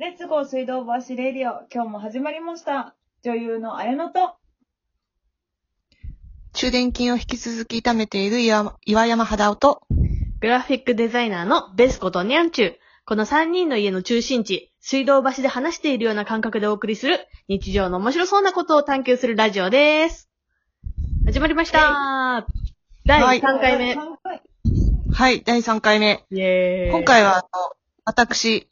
[0.00, 2.94] レッツゴー水道橋レディオ、今日も始まりました。
[3.22, 4.32] 女優の綾乃と、
[6.54, 9.82] 中電筋を引き続き痛めている岩岩山肌音と、
[10.40, 12.74] グラフィックデザイナーのベスコとニャンチュー。
[13.04, 20.30] この3人の家の中心地、水道橋で話しているような感覚でお送りする、日常の面白そうなことを探求するラジオです。
[21.26, 22.46] 始まりました
[23.04, 23.92] 第3回目。
[23.92, 24.42] 三回
[25.12, 26.24] はい、第3回目。
[26.30, 26.90] イェーイ。
[26.90, 27.76] 今回は、あの、
[28.06, 28.70] 私、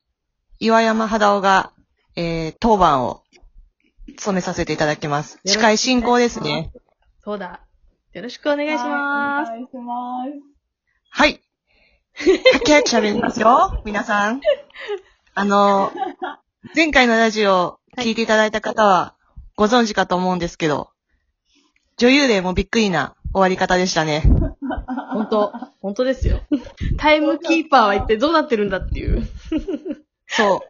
[0.61, 1.73] 岩山肌音が、
[2.17, 3.23] えー、当番を
[4.17, 5.39] 務めさせていただきます。
[5.45, 6.73] 司会進行ですね。
[7.23, 7.61] そうだ。
[8.13, 9.51] よろしくお願いします。
[9.51, 10.31] はいお願いします。
[11.11, 11.41] はい。
[12.55, 14.41] はきはき喋りますよ、 皆さん。
[15.35, 15.93] あの、
[16.75, 19.15] 前回のラジオを聞いていただいた方は
[19.55, 20.91] ご存知かと思うんですけど、
[21.99, 24.25] 女優でもびっくりな終わり方でしたね。
[25.13, 26.41] 本当本当ですよ。
[26.99, 29.25] タイムキーパーは一体どうなってるんだっていう。
[30.29, 30.61] そう。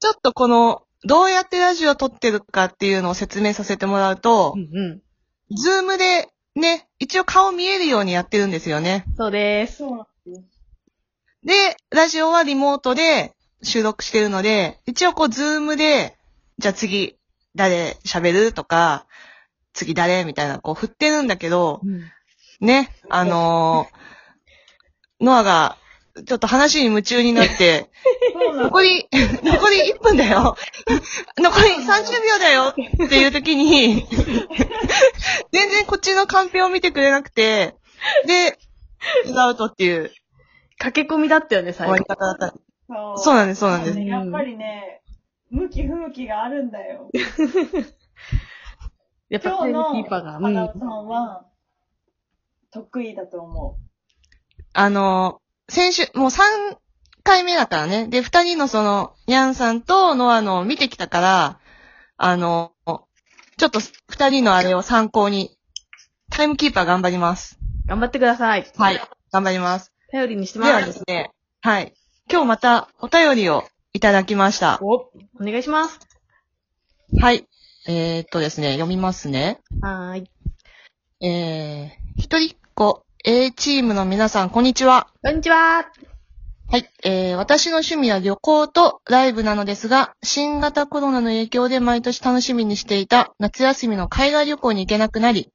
[0.00, 5.02] ちょっとこの、どうやってラジオを録ってるかっていうのを説明させてもらうとう、んう
[5.52, 5.56] ん。
[5.56, 9.04] ズームでね、一応顔見えるようにやってるんですよね。
[9.16, 9.82] そうです。
[11.44, 16.16] でラジオはリモートで収録してるので、一応こうズームで、
[16.58, 17.16] じゃあ次、
[17.56, 19.06] 誰喋るとか、
[19.72, 21.80] 次誰みたいな、こう振ってるんだけど、
[22.60, 24.02] ね、あのー
[25.22, 25.76] ノアが、
[26.26, 27.90] ちょっと話に夢中になって、
[28.62, 29.08] 残り、
[29.42, 30.56] 残り1分だよ。
[31.38, 34.06] 残り30秒だよっていう時に、
[35.52, 37.76] 全然こっちのカンペを見てくれなくて、
[38.26, 38.58] で、
[39.36, 40.12] アウトっていう
[40.78, 42.20] 駆け込みだったよね、最後終わり。
[42.20, 42.54] 方だった。
[42.88, 44.00] そうそうなんです、そうなんです。
[44.00, 45.02] やっぱりね、
[45.50, 47.10] 向き不向きがあるんだよ。
[49.28, 50.36] やっぱ今日のキーパーが。
[50.36, 51.46] うん花尾さんは、
[52.70, 53.78] 得意だと思
[54.74, 56.42] あのー、先週、もう3
[57.22, 58.06] 回目だからね。
[58.08, 61.58] で、2人のその、ニャンさんとノアのを見てきたから、
[62.16, 63.00] あのー、
[63.56, 65.56] ちょっと2人のあれを参考に、
[66.30, 67.58] タイムキーパー頑張ります。
[67.86, 68.66] 頑張ってください。
[68.76, 69.00] はい。
[69.30, 69.92] 頑張ります。
[70.10, 70.86] 頼りにしてではます。
[70.86, 71.94] ですね、はい。
[72.30, 74.78] 今日またお便りをいただきました。
[74.82, 75.10] お、お
[75.40, 75.98] 願いします。
[77.20, 77.46] はい。
[77.86, 79.60] えー、っとですね、読みますね。
[79.80, 80.30] はーい。
[81.26, 85.08] えー、一人っ子 A チームの皆さん、こんにちは。
[85.22, 85.90] こんにちは。
[86.72, 86.88] はい。
[87.04, 95.50] えー、私の趣味は旅行とライブなのですが、新型コロナの影響で毎年楽しみにしていた夏休みの海外旅行に行けなくなり、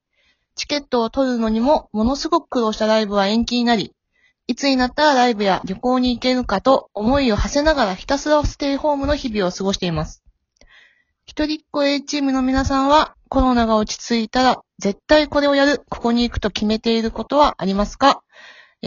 [0.54, 3.94] チケットを取るのにもものすごく苦労したライブは延期になり、
[4.46, 10.22] いつになったらライブや旅行に行けるかと思いを馳せながらひたすらステイホームの日々を過ごしています。
[11.26, 18.22] 一人っ子 A チームの皆さんはコロナが落ち着いたら絶対これをやる、ここに行くと決めていることはありますか？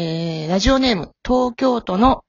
[0.03, 2.25] えー、ラジオネーム、東京都の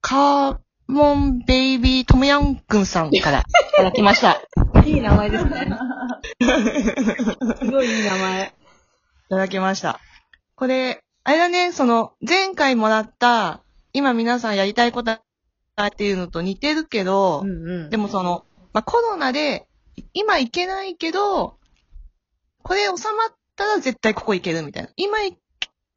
[0.00, 3.44] カーモンベイビートムヤンくんさんからい
[3.76, 4.40] ただきました。
[4.86, 5.68] い いい名前ですね。
[7.58, 8.54] すごいいい名前。
[9.28, 9.98] ただきました。
[10.54, 15.20] これ、あれだね、その、前回もらった、今皆さんやりたいことっ
[15.96, 17.52] ていうのと似てるけど、うんう
[17.88, 17.90] ん。
[17.90, 19.66] でもその、まあ、コロナで、
[20.12, 21.58] 今行けないけど、
[22.62, 24.90] これ収まったら絶対ここ行けるみたいな。
[24.94, 25.34] 今行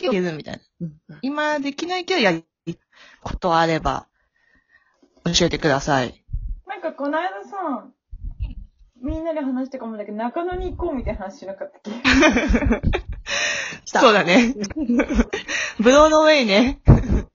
[0.09, 0.59] けるみたいな。
[0.81, 2.45] うんうん今できないけどやり
[3.21, 4.07] ことあれば、
[5.25, 6.23] 教えてください。
[6.67, 7.87] なんかこの間さ、
[9.01, 11.91] みんなで話したかもだけど、中野に行こうみたいな話しなかったっけ？
[13.85, 14.53] そうだね。
[15.79, 16.79] ブロードウェイね。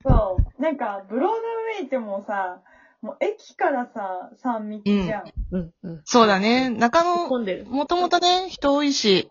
[0.03, 0.61] そう。
[0.61, 2.61] なんか、ブロードウェイってもうさ、
[3.01, 5.23] もう駅からさ、3密じゃん。
[5.51, 6.01] うんうん。
[6.05, 6.69] そうだね。
[6.69, 7.27] 中野。
[7.65, 9.29] もともとね、人多いし。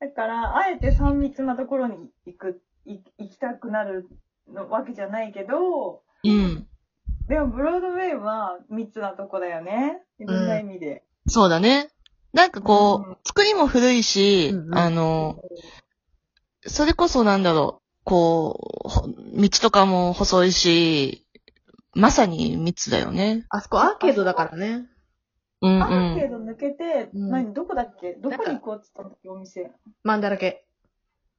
[0.00, 1.96] だから、あえて3密なところに
[2.26, 4.08] 行く、い行きたくなる
[4.48, 6.66] のわけじゃないけど、うん。
[7.28, 10.02] でもブロードウェイは密なとこだよね。
[10.18, 11.02] いろんな意味で。
[11.26, 11.90] そうだね。
[12.32, 15.36] なんかこう、うん作りも古いし、うんうんあの、
[16.66, 21.26] それこそなんだろう、こう、ほ道とかも細いし、
[21.94, 23.44] まさに密だよね。
[23.48, 24.86] あそこアーケードだからね。
[25.60, 26.44] うんうアーケーん。
[26.46, 28.12] ド抜けて、うん何、どこだっけ？
[28.14, 29.72] どこに行こうって言ったんだっけ、お店。
[30.04, 30.64] マンだらけ。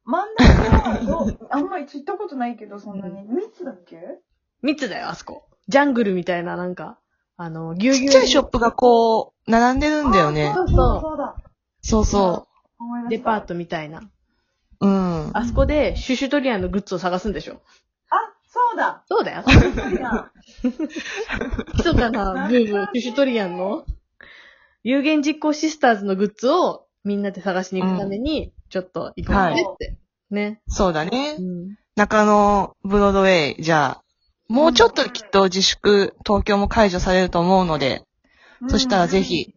[0.04, 0.44] 真ん中
[0.90, 3.22] はどう、 あんまり行ったことないけど、そんなに。
[3.24, 4.20] 密だっけ？
[4.62, 5.46] 密だよ、あそこ。
[5.68, 7.00] ジャングルみたいな、なんか、
[7.38, 8.10] あの、ぎゅうぎゅう。
[8.10, 10.54] ちっちゃいショップがこう、並んでるんだよねあ。
[10.56, 11.36] そうそうそうだ。
[11.82, 12.48] そうそ
[12.80, 14.00] 思い出したデパートみたいな。
[14.82, 14.88] う。
[14.88, 15.32] うん。
[15.34, 17.62] あそこで、シュシュトリアンのグッズを探すんでしょ。
[18.10, 18.16] あ、
[18.50, 19.04] そうだ。
[19.08, 19.44] そうだよ。
[19.48, 20.32] そうだ。
[21.76, 23.86] 密かなブーム、シュシュトリアンの、
[24.84, 29.98] 有言実行シスターズのグッズをみんなで探しに行くために、ちょっと行こうねって。
[30.32, 30.62] ね。
[30.68, 31.42] そうだねう。
[31.42, 31.76] ん。
[31.96, 34.04] 中野ブロードウェイ、じゃあ、
[34.48, 38.04] もうちょっときっと自粛、東京も解除されると思うので、
[38.68, 39.54] そしたらぜひ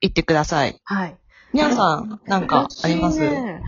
[0.00, 0.80] 行ってください。
[0.84, 1.16] はい。
[1.52, 3.62] にゃんさん、なんかあります、私ね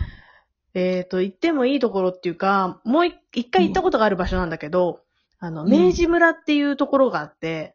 [0.74, 5.00] えっ、と、行ってもいいところっていうか、もう一一回行ったことがある場所なんだけど、
[5.38, 7.74] あの、うん明治村っていうところがあって、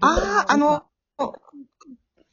[0.00, 0.84] ああ、あの、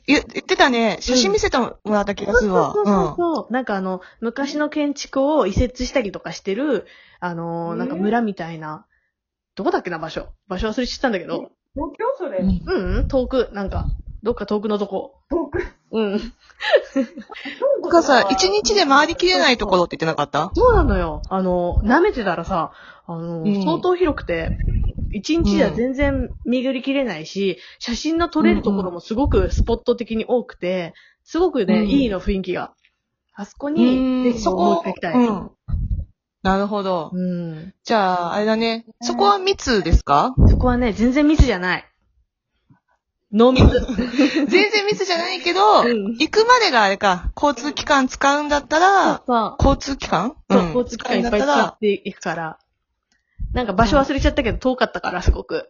[0.08, 0.98] 言言ってたね。
[1.00, 2.74] 写真見せてもらった気がするわ。
[2.74, 3.54] そうそうそう。
[3.54, 6.86] なんかあの、昔の建築を移設したりとかしてる、
[7.20, 8.86] あのー、なんか村みたいな、
[9.56, 10.30] どこだっけな場所。
[10.48, 12.40] 場所忘れちゃったんだけど、東京それ？
[12.40, 12.62] うん。
[12.66, 13.88] うん、うん、遠く、なんか、
[14.24, 15.16] どっか遠くのとこ。
[15.30, 15.64] 遠く。
[15.92, 16.20] うん。
[17.84, 20.52] とかさ、一日で回りきれないところって言ってなかった？
[20.56, 21.22] そうなのよ。
[21.30, 22.72] あの、舐めてたらさ、
[23.08, 24.58] あの、うん相当広くて、
[25.14, 30.94] 一日では全然巡りきれないし、写真の撮れるところもすごくスポット的に多くて、
[31.24, 32.74] すごくね、うんいいの雰囲気が。
[33.34, 35.16] あそこうに、ぜん、ひそこもう一回行きたい。
[35.16, 35.52] うん。
[36.44, 37.12] なるほど。
[37.14, 37.74] うん。
[37.84, 38.86] じゃあ、あれだね。
[39.02, 40.34] そこは密ですか？
[40.50, 41.86] そこはね、全然ミスじゃない。
[43.32, 43.66] ノーミス。
[44.48, 50.36] 全然密じゃないけど、うん行くまでがあれか、交通機関使うんだったら、そう交通機関？
[50.50, 52.60] そう、ん交通機関いっぱい使っていくから。
[53.54, 55.70] なんか場所忘れちゃったけど遠かったから、すごく。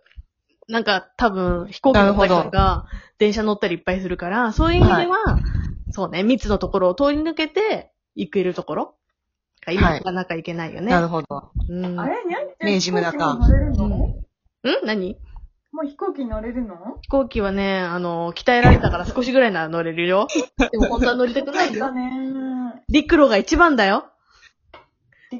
[0.67, 2.85] なんか多分飛行機乗ったりとか、
[3.17, 5.39] 電車乗ったりいっぱいするから、そういう意味では、
[5.91, 8.95] そうね、密のところを通り抜けて行けるところ？
[9.65, 10.91] が今はいなかなか行けないよね。
[10.91, 11.51] なるほど。
[11.69, 11.99] うん。
[11.99, 12.23] あれ？
[12.25, 14.85] にゃんちゃん飛行機に乗れるの、うんもん？
[14.85, 15.11] 何？
[15.11, 16.75] う飛行機に乗れるの？
[17.01, 20.27] 飛行機はね、あの、鍛えられたから少しぐらいなら乗れるよ。
[20.71, 21.79] でも本当は乗りたくないよ。
[21.79, 24.05] だね陸路が一番だよ。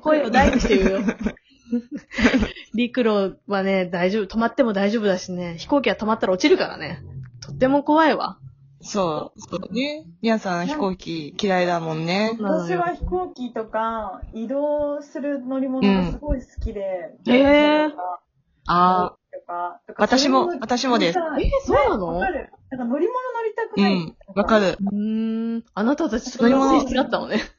[0.01, 0.99] 声を大にして言うよ。
[1.71, 1.81] ー。
[2.75, 4.25] 陸路はね、大丈夫。
[4.25, 5.56] 止まっても大丈夫だしね。
[5.57, 7.01] 飛行機は止まったら落ちるからね。
[7.45, 8.38] とっても怖いわ。
[8.81, 9.39] そう。
[9.39, 10.06] そうね。
[10.21, 12.35] にゃんさん飛行機嫌いだもんね。
[12.39, 17.15] 私は飛行機とか移動する乗り物がすごい好きで。
[17.25, 18.19] うんへーとか
[18.67, 22.13] あとかとか私も私もですえそうなの？
[22.13, 22.50] ねわかる。
[22.71, 23.81] なんか乗り物乗りたくあ。
[23.81, 24.00] うない。
[24.00, 24.15] ん。
[24.35, 24.77] わかる。
[24.79, 25.63] うーん。
[25.74, 27.39] あなたたちそういう性質があったのね。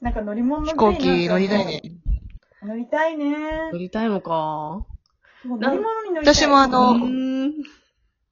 [0.00, 1.82] なんか乗り物乗り飛行機乗りたいね。。
[2.62, 3.78] 乗りたいね乗。
[3.78, 4.84] りたいのか。
[5.44, 6.34] 乗り物に乗りたい。
[6.34, 7.52] 私もあうの。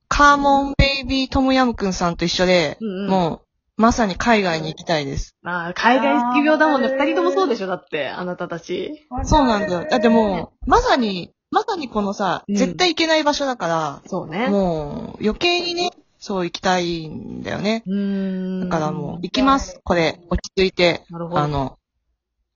[0.09, 3.41] カーモンベイビートムヤムくんさんと一緒で、うんうんもう、
[3.81, 5.37] まさに海外に行きたいです。
[5.45, 6.89] あー海外好き病だもんね。
[6.89, 9.07] 二人ともそうでしょだって、あなたたち。
[9.25, 9.87] そうなんだよ。
[9.89, 14.49] だってもう、まさに、まさにこのさ、うん絶対行けない場所だかそうら、ね。
[14.49, 17.83] もう、余計にね、そう行きたいんだよね。
[17.87, 18.69] うーん。
[18.69, 19.81] だからもう、行きます。
[19.85, 21.05] これ、落ち着いて。
[21.11, 21.41] なるほど。
[21.41, 21.79] あの、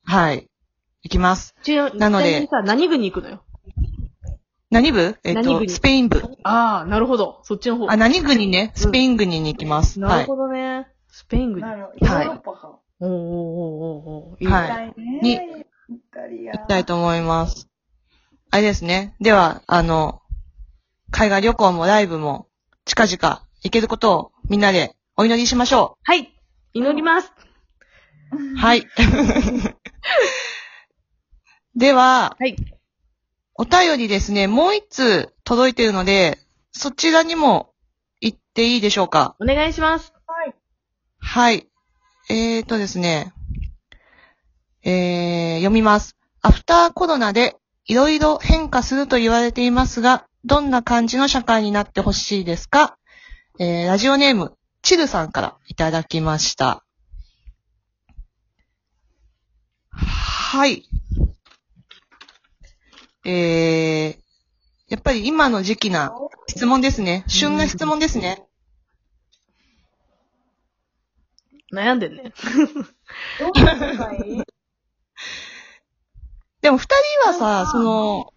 [0.05, 0.49] はい。
[1.05, 1.55] 行きます。
[1.63, 3.43] ちななので何軍に行くのよ？
[4.71, 5.17] 何部？
[5.25, 5.69] えっと、何部に？
[5.69, 6.23] スペイン部。
[6.45, 7.41] ああ、なるほど。
[7.43, 7.91] そっちの方。
[7.91, 10.01] あ、何部にね、スペイン軍に行きます。
[10.01, 10.11] はい。
[10.11, 10.89] なるほどね。
[11.09, 11.61] スペイン軍。
[11.63, 12.07] なるほど。
[12.07, 12.79] ヨはいーロッパか。
[13.01, 15.21] おーおーおーおーおーはい行きたいね。
[15.23, 15.39] に。
[15.89, 17.69] 行きたいと思います。
[18.51, 19.15] あれですね。
[19.21, 20.21] では、あの、
[21.11, 22.47] 海外旅行もライブも
[22.85, 26.35] 近々行けることをみんなでお祈りしましょはい。
[26.75, 27.33] 祈ります。
[28.33, 28.57] う。
[28.57, 28.87] はい。
[31.75, 32.57] では、はい。
[33.55, 36.39] お便りですね、もう一通届いているので、
[36.73, 37.73] そちらにも
[38.21, 39.37] 行っていいでしょうか？
[39.41, 40.13] お願いします。
[40.27, 40.55] はい。
[41.19, 41.69] はい。
[42.31, 43.33] えーとですね。
[44.85, 46.17] えー、読みます。
[46.41, 52.97] アフターコロナでいろいろ変化すると言われていますが、どんな感じの社会になってほしいですか？
[53.65, 56.85] えー、ラジオネーム、チルさんからいただきました。
[59.93, 60.83] はい。
[63.25, 64.17] えー、
[64.89, 66.13] やっぱり今の時期な
[66.49, 67.23] 質問ですね。
[67.29, 68.45] 旬な質問ですね。
[71.73, 72.33] 悩んでんね。
[76.63, 76.89] でも二
[77.23, 78.35] 人はさ、その、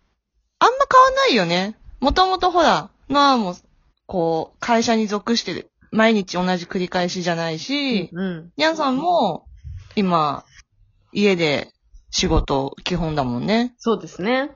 [0.60, 1.75] あんま変わんないよね。
[2.00, 3.55] もともとほら、まあもう、
[4.08, 5.72] こう、会社に属してる。
[5.92, 8.52] 毎日同じ繰り返しじゃないし、うん。
[8.58, 9.48] ニャンさんも、
[9.96, 10.44] 今、
[11.12, 11.72] 家で
[12.12, 13.74] 仕事基本だもんね。
[13.78, 14.52] そうですね。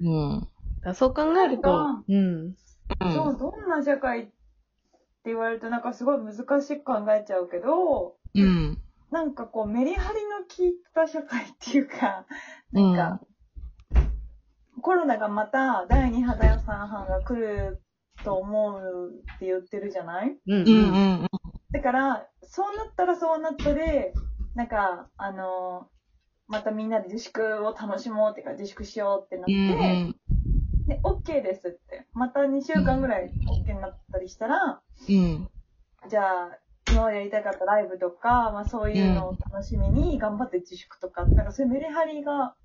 [0.00, 0.94] うん。
[0.94, 2.16] そう考えるとうん。
[2.16, 3.12] うん。
[3.12, 4.32] そう、どんな社会って
[5.26, 8.78] 言われるとなんかすごい難しく考えちゃうけど、うん。
[9.10, 12.26] なんかこうメリハリの効いた社会っていうか、
[12.72, 12.96] うん。
[12.96, 13.24] なんか、
[14.82, 17.80] コロナがまた第2波第3波が来る
[18.26, 20.38] と思うって言ってるじゃない？
[20.46, 20.62] うん。
[20.64, 21.28] うんうんうん。
[21.72, 24.18] だから、そうなったらそうなったで、
[24.54, 25.90] なんか、あの、
[26.48, 30.16] またみんなで自粛を楽しもうっていうか自粛しようってなって、うんうん。
[30.88, 32.06] で、OK ですって。
[32.14, 35.48] また2週間ぐらい OK になったりしたら、うん。
[36.08, 36.58] じゃあ、
[36.90, 42.56] のやりたかったライブとか、まあそういうのを楽しみに頑張って自粛とか、なんかそういうメリハリが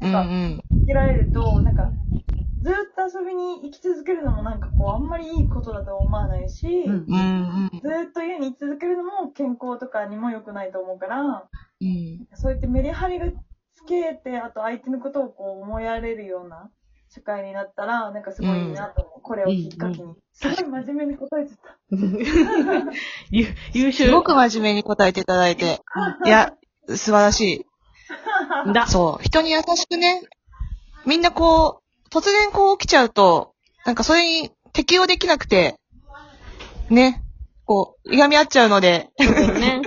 [0.00, 0.64] うんうん。
[0.82, 1.94] つけられると、なんか、
[2.62, 7.80] ずっと遊びに行き続けるのもなんかこう、あんまりいいことだと思わないし、うんうんうん。
[7.82, 11.48] ずっと家に居続けるのも健康とかにも良くないと思うから、
[11.80, 12.26] うん。
[12.34, 13.26] そうやってメリハリが
[13.74, 16.70] つけて、あと相手のことをこう思いやれるような
[17.08, 19.20] 社会になったら、なんかすごいいいなと思う。
[19.22, 20.14] これをきっかけに。
[20.32, 21.78] すごい真面目に答えてた。
[23.30, 24.04] ゆ優秀。
[24.04, 25.80] すごく真面目に答えていただいて。
[26.24, 26.54] いや、
[26.88, 27.66] 素晴らしい。
[28.72, 28.86] だ。
[28.86, 29.22] そう。
[29.22, 30.22] 人に優しくね。
[31.06, 31.79] みんなこう、
[32.10, 33.54] 突然こう起きちゃうと、
[33.86, 35.76] なんかそれに適応できなくて、
[36.88, 37.22] ね。
[37.64, 39.10] こう、いがみ合っちゃうので。
[39.20, 39.82] そうだよね。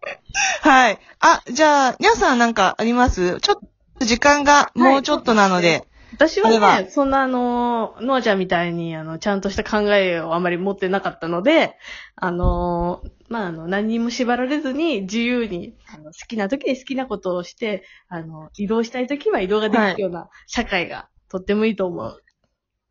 [0.62, 0.98] はい。
[1.20, 3.38] あ、じゃあ、皆さんなんかあります？
[3.40, 3.56] ちょっ
[3.98, 5.84] と時間がもうちょっとなので。
[6.14, 11.76] 私はあれはね、そんなあの、ノアちゃんみたいに、あの、ちゃんとした考えをあまり持ってなかったので、
[12.16, 22.22] あの、まあ、あの、何にも縛られずに自由に、あの、好きな時に好きなことをして、あの、移動したい時は移動ができるような社会がとってもいいと思う。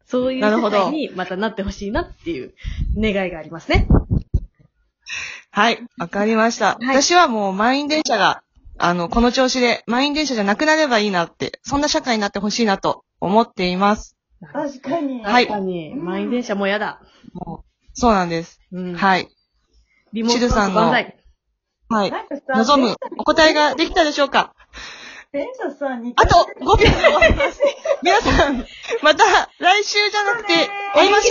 [0.06, 2.53] そういう社なるほど会にまたなってほしいなっていう
[2.96, 3.88] 願いがありますね。
[5.51, 5.79] はい。
[5.98, 6.75] わかりました。
[6.75, 8.44] はい私はもう満員電車が、
[8.77, 14.15] あの、この調子で満員電車じゃなくなればいいなって、そんな社会になってほしいなと思っています。
[14.53, 15.24] 確かに。
[15.24, 17.01] はい確かに、満員電車も嫌だ。
[17.34, 18.60] もうそうなんです。
[18.72, 18.94] うん。
[18.96, 19.27] はい。
[20.13, 21.17] リモートシルさんの万歳。
[21.89, 22.12] はい。
[22.56, 24.53] 望むお答えができたでしょうか？
[25.34, 26.88] 電車さ、2あと5秒。
[28.02, 28.66] 皆さん、
[29.02, 29.26] また
[29.60, 30.54] 来週じゃなくて、
[30.94, 31.24] 会いましょう